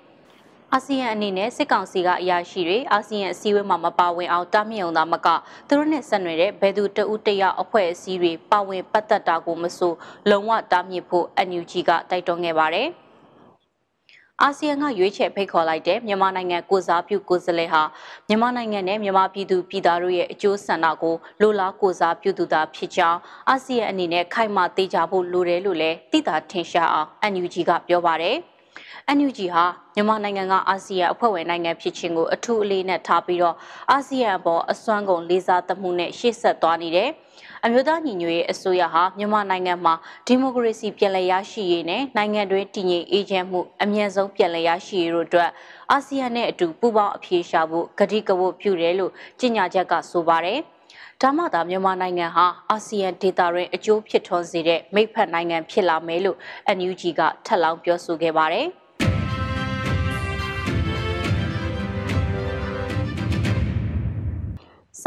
[0.76, 5.28] အာဆီယံအနေနဲ့စစ်ကောင်စီကအရာရှိတွေအာဆီယံအစည်းအဝေးမှာမပါဝင်အောင်တားမြစ်အောင်သာမက
[5.68, 9.94] သူတို့နဲ့ဆက်နွယ်တဲ့ဘယ်သူတဦးတယောက်အဖွဲ့အစည်းတွေပါဝင်ပတ်သက်တာကိုမဆို
[10.30, 12.88] လုံးဝတားမြစ်ဖို့ NUG ကတိုက်တွန်းခဲ့ပါတယ်။
[14.42, 17.84] အာဆီယံကရွေးချယ်ဖိတ်ခေါ်လိုက်တဲ့မြန်မာနိုင်ငံကိုစားပြုကိုယ်စားလှယ်ဟာ
[18.28, 28.38] မြန်မာနိုင်ငံနဲ့မြန်မာပြည်သူပြည်သားတို့ရဲ့အကျိုးဆန္ဒကိုလိုလားကိုစားပြုသူသာဖြစ်ကြောင်းအာဆီယံအနေနဲ့ခိုင်မာသေးကြဖို့လိုတယ်လို့လည်းသိတာထင်ရှားအောင် NUG ကပြောပါတယ်။
[29.18, 33.56] NUG ဟာမြန်မာနိုင်ငံကအာဆီယံအဖွဲ့ဝင်နိုင်ငံဖြစ်ခြင်းကိုအထူးအလေးနဲ့ထားပြီးတော့
[33.92, 37.10] အာဆီယံအပေါ်အစွမ်းကုန်လေးစားသမှုနဲ့ရှေ့ဆက်သွားနေတယ်။
[37.66, 39.94] အမျိုးသားညီညွတ်ရေးအစိုးရဟာမြန်မာနိုင်ငံမှာ
[40.28, 45.50] ဒီမိုကရေစီပြည်လည်ရရှိရေးနဲ့နိုင်ငံတွင်းတည်ငြိမ်အေးချမ်းမှုအမြန်ဆုံးပြည်လည်ရရှိရေးတို့အတွက်
[45.92, 50.60] အာဆီယံနဲ့အတူပူးပေါင်းအပြေရှားဖို့ကတိကဝတ်ပြုတယ်လို့ကြေညာချက်ကဆိုပါတယ်။
[51.22, 56.38] ဒါမှသာမြန်မာနိုင်ငံဟာအာဆီယံဒေသတွင်အကျိုးဖြစ်ထွန်းစေတဲ့မိဖက်နိုင်ငံဖြစ်လာမယ်လို့
[56.78, 58.70] NUG ကထပ်လောင်းပြောဆိုခဲ့ပါတယ်။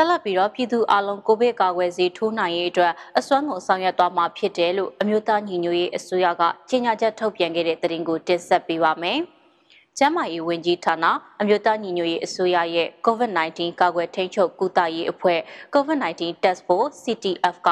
[0.03, 9.19] ဆက်လက်ပြီးတော့ပြည်သူအလုံးကိုဗစ်ကာကွယ်ဆေးထိုးနိုင်ရေးအတွက်အစွမ်းကုန်ဆောင်ရွက်သွားမှာဖြစ်တယ်လို့အမျိုးသားညီညွတ်ရေးအစိုးရကကြေညာချက်ထုတ်ပြန်ခဲ့တဲ့သတင်းကိုတင်ဆက်ပေးပါမယ်။
[9.99, 11.05] ကျန်းမာရေးဝန်ကြီးဌာန
[11.41, 15.41] အမျိုးသားညီညွတ်ရေးအစိုးရရဲ့ COVID-19 ကာကွယ်ထိန်းချုပ်ကုသရေးအဖွဲ့
[15.75, 17.69] COVID-19 Task Force CTF က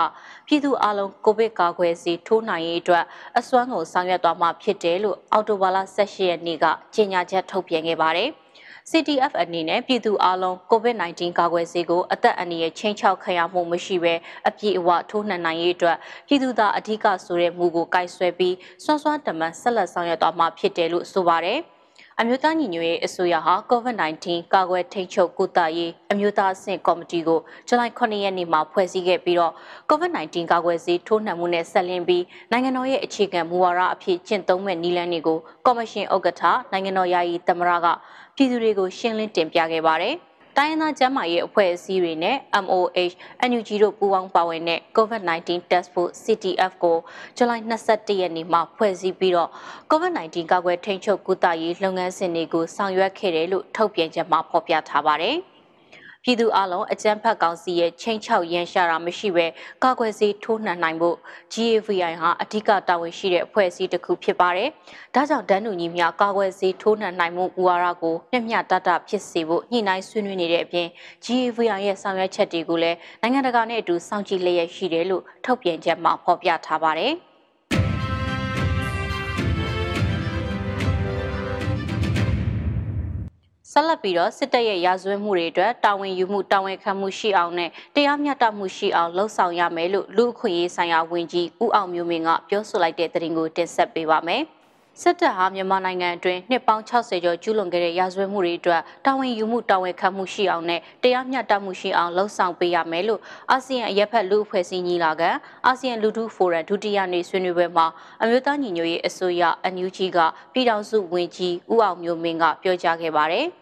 [0.47, 3.05] ပြည်သူအလုံးကိုဗစ်ကာကွယ်ဆေးထိုးနိုင်ရေးအတွက်
[3.39, 8.31] အစွမ်းကုန်ဆောင်ရွက်သွားမှာဖြစ်တယ်လို့အော်တိုဘာလ18ရက်နေ့ကကြေညာချက်ထုတ်ပြန်ခဲ့ပါတယ်။
[8.89, 14.15] CTF အနေနဲ့ပြည်သူအလုံး COVID-19 ကာကွယ်ဆေးကိုအသက်အန္တရာယ်ချင်းချောက်ခံရမှုမရှိဘဲ
[14.49, 21.61] အပြည့်အဝထိုးနှံနိုင်ရေးအတွက်ပြည်သူသားအဓိကဆိုတဲ့မူကိုကိုင်ဆွဲပြီးစွမ်းစွမ်းတမန်ဆက်လက်ဆောင်ရွက်သွားမှာဖြစ်တယ်လို့ဆိုပါတယ်။
[22.23, 29.53] အမျိုးသားညီညွတ်ရေးအစိုးရဟာ COVID-19 ကာကွယ်ထိန်းချုပ်ကုသရေးအမျိုးသားအဆင့်ကော်မတီကိုဇူလိုင်9ရက်နေ့မှာဖွဲ့စည်းခဲ့ပြီးတော့
[29.91, 37.87] COVID-19 ကာကွယ်ဆေးထိုးနှံမှုနဲ့ဆက်လင်းပြီးနိုင်ငံတော်ရဲ့အခြေခံမူဝါဒအဖြစ်ကျင့်သုံးမဲ့နည်းလမ်းတွေကိုကော်မရှင်ဥက္ကဋ္ဌနိုင်ငံတော်ယာယီသမ္မတက
[38.43, 40.15] ပြည်သူတွေကိုရှင်းလင်းတင်ပြခဲ့ပါတယ်။
[40.57, 43.15] တိုင်းရင်းသားကျန်းမာရေးအဖွဲ့အစည်းတွေနဲ့ MOH
[43.49, 46.97] NUG တို့ပူးပေါင်းပါဝင်တဲ့ COVID-19 Task Force CTF ကို
[47.37, 49.51] ဇူလိုင်22ရက်နေ့မှာဖွဲ့စည်းပြီးတော့
[49.91, 55.39] COVID-19 ကာကွယ်ထိန်းချုပ်ကုသရေးလုပ်ငန်းစဉ်တွေကိုဆောင်ရွက်ခဲ့တယ်လို့ထုတ်ပြန်ချက်မှာဖော်ပြထားပါတယ်။
[56.25, 59.47] ပြည်သူအလုံးအကြမ်းဖက်ကောင်စီရဲ့ချင်းချောက်ရန်ရှာတာမရှိဘဲ
[59.85, 61.17] ကာကွယ်ဆေးထိုးနှံနိုင်ဖို့
[61.55, 64.69] GAVI ဟာအဓိကတာဝန်ရှိတဲ့အဖွဲ့အစည်းတစ်ခုဖြစ်ပါတယ်။
[65.15, 70.89] ဒါကြောင့်ဒန်းနူညီများကာကွယ်ဆေးထိုးနှံနိုင်မှုဥဝါဒကိုမျှမျှတတဖြစ်စေဖို့ညှိနှိုင်းဆွေးနွေးနေတဲ့အပြင်
[71.25, 77.15] GAVI ရဲ့ဆောင်ရွက်ချက်တွေကိုလည်းနိုင်ငံတကာနဲ့အတူစောင့်ကြည့်လျက်ရှိတယ်လို့ထုတ်ပြန်ချက်မှာဖော်ပြထားပါတယ်။
[83.73, 94.45] ဆက်လက်ပြီးတော့စစ်တပ်ရဲ့ရာဇဝတ်မှုတွေအတွက်တာဝန်ယူမှုတာဝန်ခံမှုရှိအောင်နဲ့တရားမျှတမှုရှိအောင်လှုံ့ဆော်ရမယ်လို့လူ့အခွင့်အရေးဆိုင်ရာဝန်ကြီးဦးအောင်မျိုးမင်းကပြောဆိုလိုက်တဲ့သတင်းကိုတင်ဆက်ပေးပါမယ်။
[95.01, 105.31] စစ်တပ်ဟာမြန်မာနိုင်ငံအတွင်းနှစ်ပေါင်း60ကျော်ကျူးလွန်ခဲ့တဲ့ရာဇဝတ်မှုတွေအတွက်တာဝန်ယူမှုတာဝန်ခံမှုရှိအောင်နဲ့တရားမျှတမှုရှိအောင်လှုံ့ဆော်ပေးရမယ်လို့အာဆီယံအရက်ဖက်လူအဖွဲ့အစည်းညီလာခံ
[105.67, 107.87] အာဆီယံလူထုဖိုရမ်ဒုတိယနေ့ဆွေးနွေးပွဲမှာ
[108.23, 109.43] အမျိုးသားညီညွတ်ရေးအစိုးရ
[109.75, 110.19] NUG က
[110.53, 113.49] ပြည်ထောင်စုဝန်ကြီးဦးအောင်မျိုးမင်းကပြောကြားခဲ့ပါတယ်။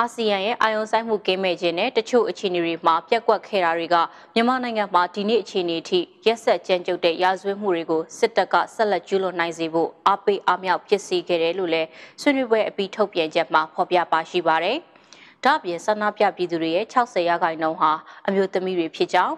[0.00, 3.96] အာဆီယံရဲ့အာရုံစိုက်မှုကင်းမဲ့ခြင်းနဲ့တချို့အခြေအနေတွေမှာပြက်ကွက်ခဲ့တာတွေက
[4.34, 11.88] မြန်မာနိုင်ငံမှာဒီနေ့အခြေအနေထိရက်ဆက်ကြမ်းကြုတ်တဲ့ရာဇဝတ်မှုတွေကိုစစ်တပ်ကဆက်လက်ကျူးလွန်နိုင်စေဖို့အားပေးအားမြောက်ဖြစ်စေခဲ့တယ်လို့လည်း
[12.20, 14.76] ဆွေးနွေးပွဲအပြီးထုတ်ပြန်ချက်မှာဖော်ပြပါရှိပါတယ်။
[15.44, 17.92] ဒါ့အပြင်ဆန္ဒပြပြည်သူတွေရဲ့60ရာခိုင်နှုန်းဟာ
[18.26, 19.34] အမျိုးသမီးတွေဖြစ်ကြောင်း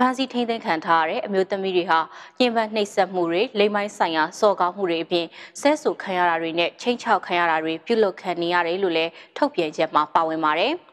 [0.00, 2.00] ဖမ်းဆီးထိန်းသိမ်းခံထားရတဲ့အမျိုးသမီးတွေဟာ
[2.38, 5.26] ညှဉ်းပန်းနှိပ်စက်မှုတွေလိမ်မိုင်းဆိုင်ရာစော်ကားမှုတွေအပြင်
[5.60, 10.74] ဆဲဆူခံရတာတွေနဲ့ချိန်ချောက်ခံရတာတွေပြုလုပ်ခံနေရတယ်လို့လည်းထုတ်ပြန်ချက်မှာပါဝင်ပါတယ်။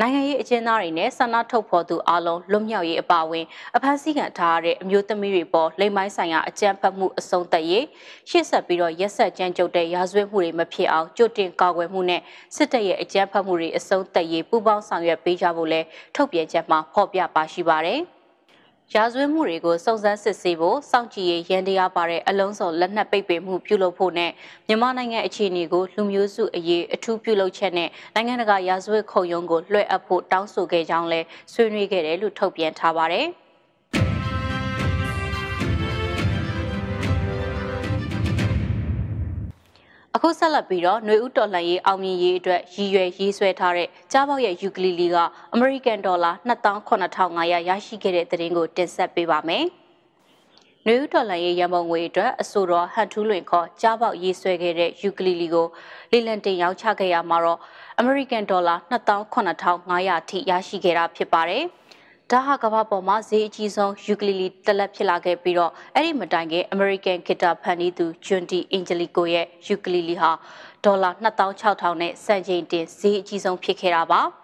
[0.00, 3.44] နိုင်ငံရေးအကျဉ်းသားတွေနဲ့ဆန္ဒထုတ်ဖော်သူအလုံးလွတ်မြောက်ရေးအပါအဝင်
[3.76, 7.84] အဖမ်းဆီးခံထားရတဲ့အမျိုးသမီးတွေပေါ်လိမ်မိုင်းဆိုင်ရာအကြမ်းဖက်မှုအဆုံးသတ်ရေး
[8.30, 12.20] ရှေ့ဆက်ပြီးတော့ရက်ဆက်ကြမ်းကြုတ်တဲ့ရာဇဝတ်မှုတွေမဖြစ်အောင်ကြိုတင်ကာကွယ်မှုနဲ့
[12.56, 15.80] စစ်တပ်ရဲ့အကြမ်းဖက်မှုတွေအဆုံးသတ်ရေးပူးပေါင်းဆောင်ရွက်ပေးကြဖို့လဲ
[16.14, 18.02] ထုတ်ပြန်ချက်မှာဖော်ပြပါရှိပါတယ်။
[18.92, 24.30] ရာဇဝတ်မှုတွေကိုစုံစမ်းစစ်ဆေးဖို့စောင့်ကြည့်ရေးရန်တရားပါတဲ့အလုံးစုံလက်နက်ပိတ်ပင်မှုပြုလုပ်ဖို့နဲ့
[24.66, 33.28] မြန်မာနိုင်ငံအခြေအနေကိုလူမျိုးစုအရေးအထူးပြုလုပ်ချက်နဲ့နိုင်ငံတကာရာဇဝတ်ခုံရုံးကိုလွှဲအပ်ဖို့တောင်းဆိုခဲ့ကြောင်းလည်းဆွေးနွေးခဲ့တယ်လို့ထုတ်ပြန်ထားပါတယ်။
[40.16, 45.16] အခုဆက်လက်ပြီးတော့ຫນွေဥတော်လှန်ရေးအောင်မြင်ရေးအတွက်ရည်ရွယ်ရေးဆွဲထားတဲ့ကြားပေါက်ရဲ့ယူကလီလီက
[45.54, 49.64] အမေရိကန်ဒေါ်လာ28500ရရှိခဲ့တဲ့သတင်းကိုတင်ဆက်ပေးပါမယ်။
[50.86, 55.66] နယူးဒေါ်လာရဲ့ရမုံငွေအတွက်အဆိုတော်ဟန်ထူးလွင်ခေါ်ကြားပေါက်ရေးဆွဲခဲ့တဲ့ယူကလီလီကို
[56.12, 57.58] လေလံတင်ရောက်ချခဲ့ရမှာတော့
[57.98, 61.64] အမေရိကန်ဒေါ်လာ28500ထိရရှိခဲ့တာဖြစ်ပါတယ်။
[62.32, 68.52] ဒါဟာကမ္ဘာပေါ်မှာဈေးအကြီးဆုံးယူကလီလီတလက်ဖြစ်လာခဲ့ပြီးတော့အဲ့ဒီမတိုင်ခင် American Guitar ဖန်တီးသူ John D.
[68.76, 70.30] Angelico ရဲ့ယူကလီလီဟာ
[70.84, 74.20] ဒေါ်လာ2600နဲ့စံချိန်တင်ဈေးအကြီးဆုံးဖြစ်ခဲ့တာပါ။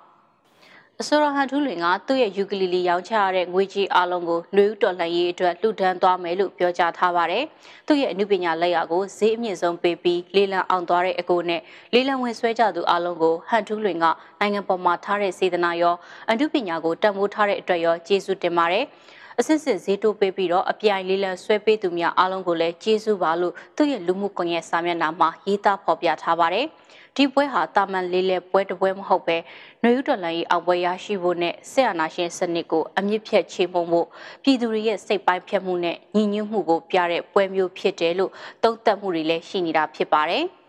[1.03, 7.45] အဆိုရဟန်ထူးလွင်ကသူ့ရဲ့ယူကလီလီရောင်းချရတဲ့ငွေကြီးအလုံးကိုနှွေဦးတော်လှန်ရေးအတွက်လှူဒန်းသွားမယ်လို့ပြောကြားထားပါတယ်။
[7.87, 11.61] သူ့ရဲ့အမှုပညာလက်ရာကိုဈေးအမြင့်ဆုံးပေးပြီးလေးလံအောင်သွားတဲ့အကိုနဲ့
[11.95, 14.07] လေးလံဝင်ဆွဲကြသူအလုံးကိုဟန်ထူးလွင်က
[14.41, 15.95] နိုင်ငံပေါ်မှာထားတဲ့စေတနာရော
[16.29, 18.85] အမှုပညာကိုတန်ဖိုးထားတဲ့အတွက်ရောကျေးဇူးတင်ပါတယ်။
[19.39, 26.67] အစစ်စစ်ဈေးတိုးပေးပြီးတော့အပြိုင်လေးလံဆွဲပေးသူများအားလုံးကိုလည်းကျေးဇူးပါလို့သူ့ရဲ့လူမှုကွန်ရက်စာမျက်နှာမှာရေးသားဖော်ပြထားပါတယ်။
[27.21, 29.37] ဒီပွဲဟာတာမန်လေးလဲပွဲတစ်ပွဲမဟုတ်ပဲ
[29.83, 34.07] နှွေဦးတော်လှန်ရေးအောင်ပွဲရရှိဖို့နဲ့ဆက်အာဏာရှင်စနစ်ကိုအမြင့်ဖြတ်ချေမှုဖို့
[34.43, 40.45] ပြည်သူတွေရဲ့စိတ်ပိုင်းဖြတ်မှုနဲ့ညီညွတ်မှုကိုပြတဲ့ပွဲမျိုးဖြစ်တယ်လို့သုံးသပ်မှုတွေလည်းရှိနေတာဖြစ်ပါတယ်။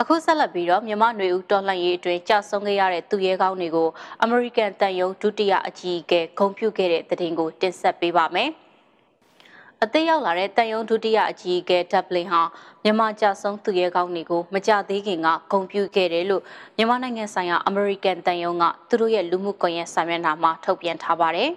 [0.00, 3.88] အခုဆက်လက်ပြီးတော့မြန်မာနွေဦးတော်လှန်ရေးအတွင်းကြာဆုံးခဲ့ရတဲ့သူရဲကောင်းတွေကို
[4.22, 8.50] အမေရိကန်တန်ယုံဒုတိယအကြီးအကဲဂုဏ်ပြုခဲ့တဲ့တဲ့တင်ကိုတင်ဆက်ပေးပါမယ်။
[9.84, 12.40] အသက်ရောက်လာတဲ့တန်ယုံဒုတိယအကြီးအကဲဒပ်လင်ဟာ
[12.82, 16.42] မြန်မာကြဆုံးသူရဲကောင်းတွေကိုမကြသေးခင်ကဂုဏ်ပြုခဲ့တယ်လို့
[16.76, 21.50] မြန်မာနိုင်ငံဆိုင်ရာအမေရိကန်တန်ယုံကသူတို့ရဲ့လူမှုကွန်ရက်စာမျက်နှာမှာထုတ်ပြန်ထားပါတယ်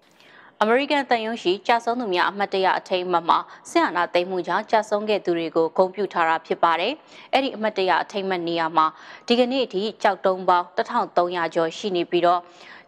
[0.60, 3.38] ။အမေရိကန်တန်ယုံရှိကြာဆုံးသူများအမှတ်တရအထိမ်းအမှတ်မှာ
[3.70, 6.92] ဆင်အာနာသိမ်းမှုကြောင့်ကြာဆုံးခဲ့သူတွေကိုဂုဏ်ပြုထားတာဖြစ်ပါတယ်။
[7.32, 8.86] အဲ့ဒီအမှတ်တရအထိမ်းအမှတ်နေရာမှာ
[9.26, 12.40] ဒီကနေ့အထိကြောက်တုံးပေါင်း1300ကျော်ရှိနေပြီးတော့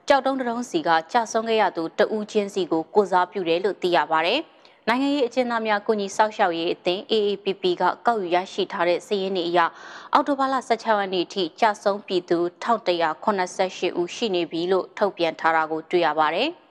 [0.08, 4.40] ကြောက်တုံးတုံးစီကကြာဆုံးခဲ့ရသူတဦးချင်းစီကိုကိုစားပြုတယ်လို့သိရပါတယ်။
[4.88, 9.60] နိုင်ငံရေးအကျဉ်းသားများကုညီဆောက်ရှောက်ရေးအသင်း AAPP ကကောက်ယူရရှိထားတဲ့စာရင်းတွေအရ
[10.12, 16.48] အောက်တိုဘာလ16ရက်နေ့အထိကြာဆုံးပြည်သူ1188ဦးရှိနေပြီလို့ထုတ်ပြန်ထားတာကိုတွေ့ရပါတယ်။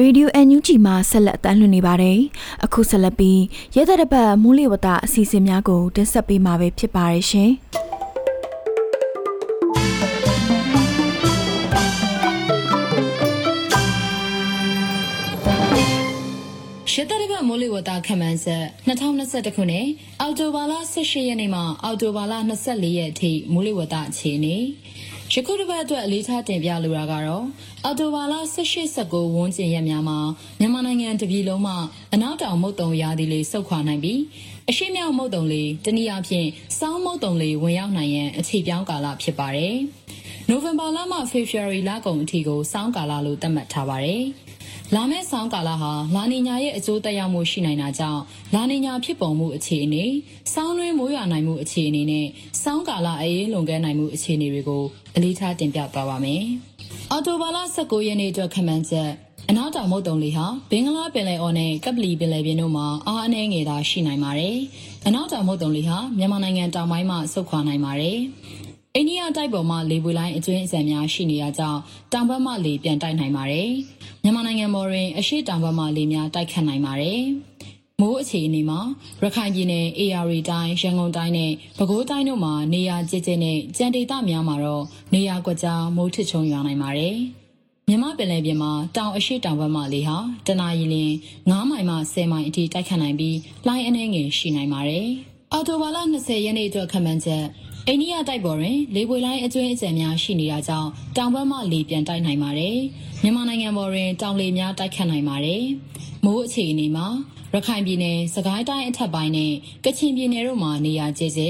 [0.00, 2.18] Radio NUG မှာဆက်လက်အသံလွှင့်နေပါတယ်။
[2.64, 3.40] အခုဆက်လက်ပြီး
[3.76, 7.52] ရဲတပ်ပတ်မူးလီဝတအစီအစဉ်များကိုတင်ဆက်ပေးမှာပဲဖြစ်ပါတယ်ရှင်။
[17.54, 19.86] မိုးလေဝသခန့်မှန်းချက်2021ခုနှစ်
[20.20, 24.56] အောက်တိုဘာလ18ရက်နေ့မှအောက်တိုဘာလ24ရက်အထိမိုးလေဝသအခြေအနေ
[25.32, 27.44] ယခုတစ်ပတ်အတွက်အလေးထားတင်ပြလိုတာကတော့
[27.84, 28.34] အော်တိုဘာလ
[28.84, 30.18] 18-19ဝန်းကျင်ရက်များမှာ
[30.60, 31.76] မြန်မာနိုင်ငံတပြည်လုံးမှာ
[32.14, 34.20] အနောက်တောင်မုတ်တုံရာသီလေးဆုတ်ခွာနိုင်ပြီး
[34.70, 39.76] အရှိမြောက်မုတ်တုံလေးတနည်းအားဖြင့်စောင်းမုတ်တုံလေးဝင်ရောက်နိုင်ရန်အခြေပြောင်းကာလဖြစ်ပါတယ်။
[40.48, 44.24] နိုဝင်ဘာလမှဖေဖော်ဝါရီလကုန်အထိကိုစောင်းကာလလို့သတ်မှတ်ထားပါတယ်။
[44.92, 48.20] လာမယ့်ဆောင်းကာလဟာလာနီညာရဲ့အကျိုးသက်ရောက်မှုရှိနိုင်တာကြောင့်
[48.54, 50.04] လာနီညာဖြစ်ပေါ်မှုအခြေအနေ
[50.54, 52.26] ဆောင်းတွင်းမိုးရွာနိုင်မှုအခြေအနေနဲ့
[52.62, 54.82] ဆောင်းကာလအေးလွန်ကဲနိုင်မှုအခြေအနေတွေကို
[55.16, 56.42] အလေးထားတင်ပြသွားပါမယ်။
[57.10, 59.10] အော်တိုဘာလ19ရက်နေ့အတွက်ခန့်မှန်းချက်
[59.50, 64.56] အနောက်တောင်မုတ်တုံလေးဟာဘင်္ဂလားပင်လယ်အော်နဲ့ကပလီပင်လယ်ပြင်တို့မှာအားအနှဲငယ်သာရှိနိုင်ပါတယ်။
[65.06, 68.18] အနောက်တောင်မုတ်တုံလေးဟာမြန်မာနိုင်ငံတောင်ပိုင်းမှာဆုတ်ခွာနိုင်ပါတယ်။
[68.96, 71.80] အိန္ဒိယတိုက်ပေါ်မှာလေပွေလိုင်းအကျွင်းအစံများရှိနေရကြောင်း
[72.12, 73.70] တောင်ဘက်မှလေပြန်တိုက်နိုင်ပါတယ်။
[74.22, 77.22] မြန်မာနိုင်ငံပေါ်တွင်အရှိတောင်ဘက်မှလေများတိုက်ခတ်နိုင်ပါတယ်။
[78.00, 78.80] မိုးအခြေအနေမှာ
[79.22, 87.16] ရခိုင်ပြည်နယ် AR တိုင်းရန်ကုန်တိုင်းနဲ့ပဲခူးတိုင်းတို့မှာနေရာကျကျနဲ့ကြံဒေသများမှာတော့နေရာကွက်ကြားမိုးထစ်ချုံရွာနိုင်ပါတယ်။
[87.88, 90.96] မြမပင်လယ်ပြင်မှာတောင်အရှိတောင်ဘက်မှလေဟာတနအီလ
[91.50, 95.08] 9မိုင်မှ10မိုင်အထိတိုက်ခတ်နိုင်ပြီးလှိုင်းအနှဲငယ်ရှိနိုင်ပါတယ်။
[95.52, 97.44] အော်တိုဘာလ20ရက်နေ့အတွက်ခန့်မှန်းချက်
[97.88, 102.78] အိန္ဒိယတိုက်ပေါ်တွင်လေပွေလိုင်းအကျွင်းအကျယ်များရှိနေတာကြောင့်တောင်ဘက်မှလေပြန်တိုက်နိုင်ပါတယ်။
[103.22, 105.62] မြန်မာနိုင်ငံပေါ်တွင်တောင်လေများတိုက်ခတ်နိုင်ပါတယ်။
[106.24, 107.06] မိုးအခြေအနေမှာ
[107.52, 109.52] ရခိုင်ပြည်နယ်၊စကိုင်းတိုင်းအထက်ပိုင်းနဲ့
[109.84, 111.42] ကချင်ပြည်နယ်တို့မှာနေရာကျကျ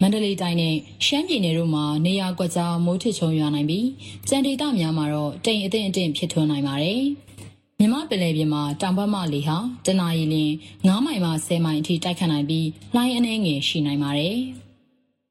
[0.00, 0.74] မန္တလေးတိုင်းနဲ့
[1.06, 3.86] ရှမ်းပြည်နယ်တို့မှာနေရာကွက်ကြားမိုးထစ်ချုံရွာနိုင်ပြီး
[4.28, 7.02] ကြံဒေသများမှာတော့တိမ်အထင်အထင်ဖြစ်ထွန်းနိုင်ပါတယ်။
[7.78, 10.36] မြမပင်လယ်ပြင်မှာတောင်ဘက်မှလေဟာတနအီလ
[10.86, 14.38] 9မိုင်မှ10မိုင်အထိတိုက်ခတ်နိုင်ပြီးလှိုင်းအနှဲငယ်ရှိနိုင်ပါတယ်။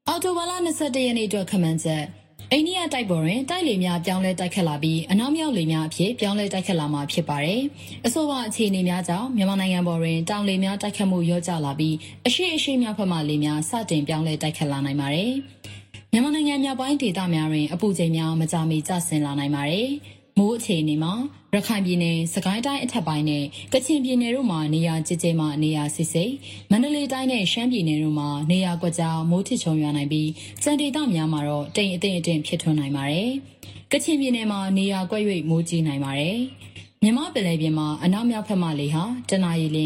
[0.08, 2.04] အော်တိုဘာလ22ရက်နေ့အတွက်ခမှန်ချက်
[2.52, 7.60] အိန္ဒိယတိုက်ပေါ်တွင်တိုက်လေများပြောင်းလဲတိုက်ခတ်လာပြီးအနောက်မြောက်လေများအဖြစ်ပြောင်းလဲတိုက်ခတ်လာမှာဖြစ်ပါတယ်။
[8.06, 11.94] အဆိုပါအခြေအနေများကြောင့်မြန်မာနိုင်ငံပေါ်တွင်တောင်လေများတိုက်ခတ်မှုရောကျလာပြီး
[12.26, 15.32] အရှိအရှိမြောက်ဘက်မှလေများစတင်ပြောင်းလဲတိုက်ခတ်လာနိုင်ပါတယ်။
[16.12, 19.88] မြန်မာနိုင်ငံမြောက်ပိုင်းဒေသများတွင်အပူချိန်များမကြာမီကျဆင်းလာနိုင်ပါတယ်။
[20.38, 21.14] မိုးအခြေအနေမှာ
[21.56, 26.24] ရခိုင်ပြည်နယ်စကိုင်းတိုင်းအထက်ပိုင်းနဲ့ကချင်ပြည်နယ်တို့မှာနေရာကျကျမှနေရာစစ်စိ
[26.70, 30.30] မန္တလေးတိုင်းနဲ့ရှမ်းပြည်နယ်တို့မှာနေရာကွက်ကြားမိုးထစ်ချုံရွာနိုင်ပြီး
[30.64, 33.30] စံဒေသများမှာတော့တိမ်အထင်အထင်ဖြစ်ထွန်းနိုင်ပါတယ်။
[33.92, 36.38] ကချင်ပြည်နယ်မှာနေရာကွက်၍မိုးကြီးနိုင်ပါတယ်။
[37.02, 39.78] မြမပင်လယ်ပြင်မှာအနောက်မြောက်ဘက်မှလေဟာတနအီလ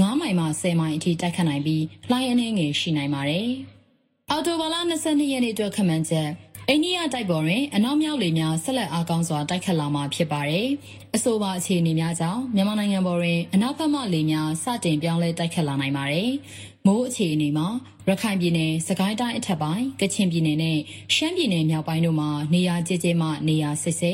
[0.00, 3.48] 9မိုင်မှ10မိုင်အထိတိုက်ခတ်နိုင်ပြီးလှိုင်းအနှဲငယ်ရှိနိုင်ပါတယ်။
[4.30, 6.28] အော်တိုဘာလ22ရက်နေ့အတွက်ခန့်မှန်းချက်
[6.70, 10.68] အိန္ဒိယတိုက်ပေါ်တွင် အနောက်မြောက်လေများဆက်လက်အားကောင်းစွာတိုက်ခတ်လာမှာဖြစ်ပါတယ်။
[11.14, 16.30] အဆိုပါအခြေအနေများကြောင့်မြန်မာနိုင်ငံပေါ်တွင်အနောက်ဘက်မှလေများစတင်ပြောင်းလဲတိုက်ခတ်လာနိုင်ပါတယ်။
[16.86, 17.68] မိုးအခြေအနေမှာ
[18.08, 20.78] ရခိုင်ပြည်နယ်၊စကိုင်းတိုင်းအထက်ပိုင်း၊ကချင်ပြည်နယ်နဲ့
[21.14, 24.12] ရှမ်းပြည်နယ်မြောက်ပိုင်းတို့မှာနေရာကျကျမှနေရာစစ်စိ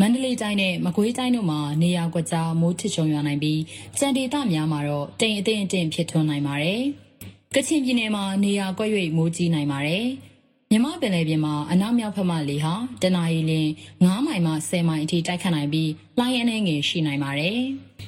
[0.00, 3.60] မန္တလေးတိုင်းနဲ့မကွေးတိုင်းတို့မှာနေရာကွက်ကြားမိုးထစ်ချုံရွာနိုင်ပြီး
[3.98, 6.82] ကြံဒေသများမှာတော့တိမ်အထင်အထင်ဖြစ်ထွန်းနိုင်ပါတယ်။
[7.54, 10.06] ကချင်ပြည်နယ်မှာနေရာကွက်၍မိုးကြီးနိုင်ပါတယ်။
[10.74, 13.52] မြမပင်လယ်ပြင်မှာအနောက်မြောက်ဘက်မှလေဟာတနအီလ
[13.92, 17.60] 9မိုင်မှ10မိုင်အထိတိုက်ခတ်နိုင်ပြီးလှိုင်းအနှဲငယ်ရှိနိုင်ပါတယ်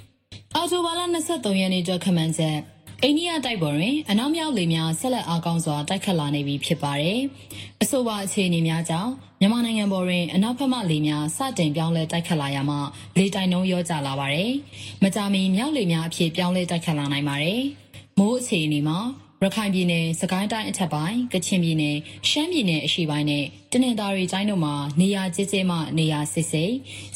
[0.54, 1.00] ။အော်တိုဘာလ
[1.30, 2.56] 23ရက်နေ့အတွက်ခမန်းချက်
[3.02, 7.18] အိန္ဒိယတိုက်ပေါ်တွင်အနောက်မြောက်လေများဆက်လက်အားကောင်းစွာတိုက်ခတ်လာနေပြီဖြစ်ပါတယ်။
[7.82, 12.76] အဆိုပါအခြေအနေများကြောင့်မြန်မာနိုင်ငံပေါ်တွင်အနောက်ဘက်မှလေများစတင်ပြောင်းလဲတိုက်ခတ်လာရမှ
[13.18, 14.52] လေတိုင်နှုန်းရောကျလာပါတယ်။
[15.02, 17.62] မကြာမီမြောက်လေများအဖြစ်ပြောင်းလဲတိုက်ခတ်လာနိုင်ပါတယ်။
[18.18, 18.98] မိုးအခြေအနေမှာ
[19.44, 21.96] ရခိုင်ပြည်နယ်၊စကိုင်းတိုင်းအထက်ပိုင်း၊ကချင်ပြည်နယ်၊
[22.28, 26.64] ရှမ်းပြည်နယ်အရှေ့ပိုင်းနဲ့တနင်္သာရီတိုင်းတို့မှာနေရာကျကျမှနေရာစစ်စိ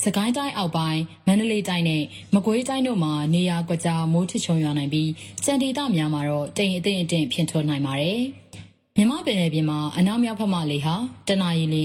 [0.03, 2.03] စကိုင်းတိုင်းအောက်ပိုင်းမန္တလေးတိုင်းနဲ့
[2.35, 5.11] မကွေးတိုင်းတို့မှာနေရာကွက်ကြားမိုးထချုံရွာနိုင်ပြီး
[5.45, 8.21] စံဒေသများမှာတော့တိမ်အထင်အထင်ဖြစ်ထွန်းနိုင်ပါတယ်။
[8.97, 10.95] မြမပင်လယ်ပြင်မှာအနောက်မြောက်ဘက်မှလေဟာ
[11.29, 11.77] တနအီလ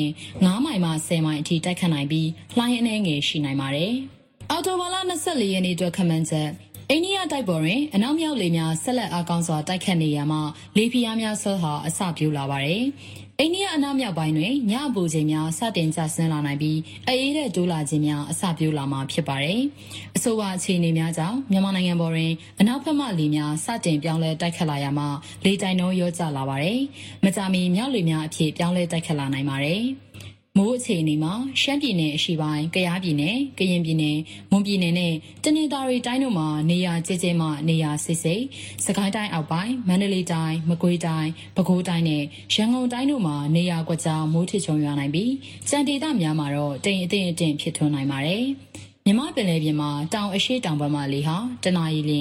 [0.46, 3.94] 9မိုင်မှ10မိုင်အထိတိုက်ခတ်နိုင်ပြီးလှိုင်းအနှဲငယ်ရှိနိုင်ပါတယ်။
[4.52, 6.50] အော်တိုဘာလ24ရက်နေ့အတွက်ခန့်မှန်းချက်
[6.92, 10.42] အိန္ဒိယတိုက်ပေါ်တွင်အနောက်မြောက်လေများဆက်လက်အားကောင်းစွာတိုက်ခတ်နေရမှာ
[10.78, 12.84] လေပြင်းများဆွဲဟာအစပြုလာပါတယ်။
[13.40, 19.62] အိန္ဒိယအနောက်မြောက်ပိုင်းတွင်ညအပူချိန်များစတင်ကျဆင်းလာနိုင်ပြီးအေးတဲ့တိုးလာခြင်းများအစပြုလာမှာဖြစ်ပါတယ်။
[20.16, 25.08] အဆိုပါအခြေအနေများကြောင့်မြန်မာနိုင်ငံပေါ်တွင်အနောက်ဘက်မှလေများစတင်ပြောင်းလဲတိုက်ခတ်လာရမှာ
[25.46, 26.80] လေတိုင်နှုန်းရောကျလာပါတယ်။
[27.26, 29.84] မကြာမီမြောက်လေများအဖြစ်ပြောင်းလဲတိုက်ခတ်လာနိုင်ပါတယ်။
[30.60, 34.18] မိုးအခြေအနေမှာရှမ်းပြည်နယ်အရှေ့ပိုင်း၊ကယားပြည်နယ်၊ကရင်ပြည်နယ်၊
[34.52, 35.14] မွန်ပြည်နယ်နဲ့
[35.44, 38.42] တနင်္သာရီတိုင်းတို့မှာနေရာကျကျမှနေရာစစ်စိတ်၊
[38.86, 45.32] စကိုင်းတိုင်းအောက်ပိုင်း၊မန္တလေးတိုင်း၊မကွေးတိုင်း၊ပဲခူးတိုင်းနဲ့ရန်ကုန်တိုင်းတို့မှာနေရာကွက်ကြားမိုးထစ်ချုံရွာနိုင်ပြီး
[45.70, 48.46] စံဒေသများမှာတော့တိမ်အထင်အထင်ဖြစ်ထွန်းနိုင်ပါတယ်။
[49.06, 52.12] မြမပင်လယ်ပြင်မှာတောင်အရှိတောင်ဘက်မှလေဟာတနအီလ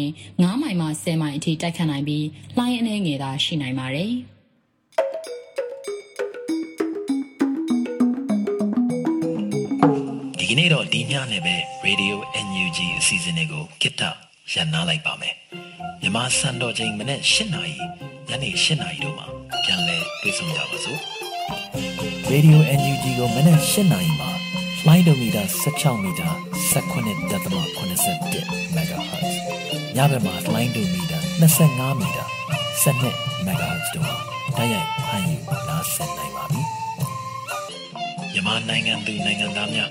[0.40, 4.12] 9မိုင်မှ10မိုင်အထိတိုက်ခတ်နိုင်ပြီးလှိုင်းအနှဲငယ်သာရှိနိုင်ပါတယ်။
[10.44, 12.14] ဒီကနေ့တော့ဒီညနဲ့ပဲ Radio
[12.46, 14.02] NUG အစီအစဉ်လေးကိုကိတ္တ
[14.52, 15.35] ရန်နာလိုက်ပါမယ်
[16.02, 17.76] မြမစံတော်ချိန်မနေ့၈နာရီ
[18.28, 19.26] ညနေ၈နာရီတို့မှာ
[19.64, 21.00] ပြန်လည်တွေ့ဆုံကြပါစို့
[22.33, 24.30] Radio NUG ကိုမနေ့၈နာရီမှာ
[24.80, 26.30] flight meter 16 meter
[26.72, 29.35] 19.87 MHz
[29.96, 32.26] ညဘက်မှာ flight meter 25 meter
[32.83, 34.16] 12 MHz တို့မှာ
[34.57, 35.37] တိုက်ရိုက်ဖမ်းယူ
[35.68, 36.62] နားဆင်နိုင်ပါပြီ
[38.33, 39.90] မြန်မာနိုင်ငံသူနိုင်ငံသားများ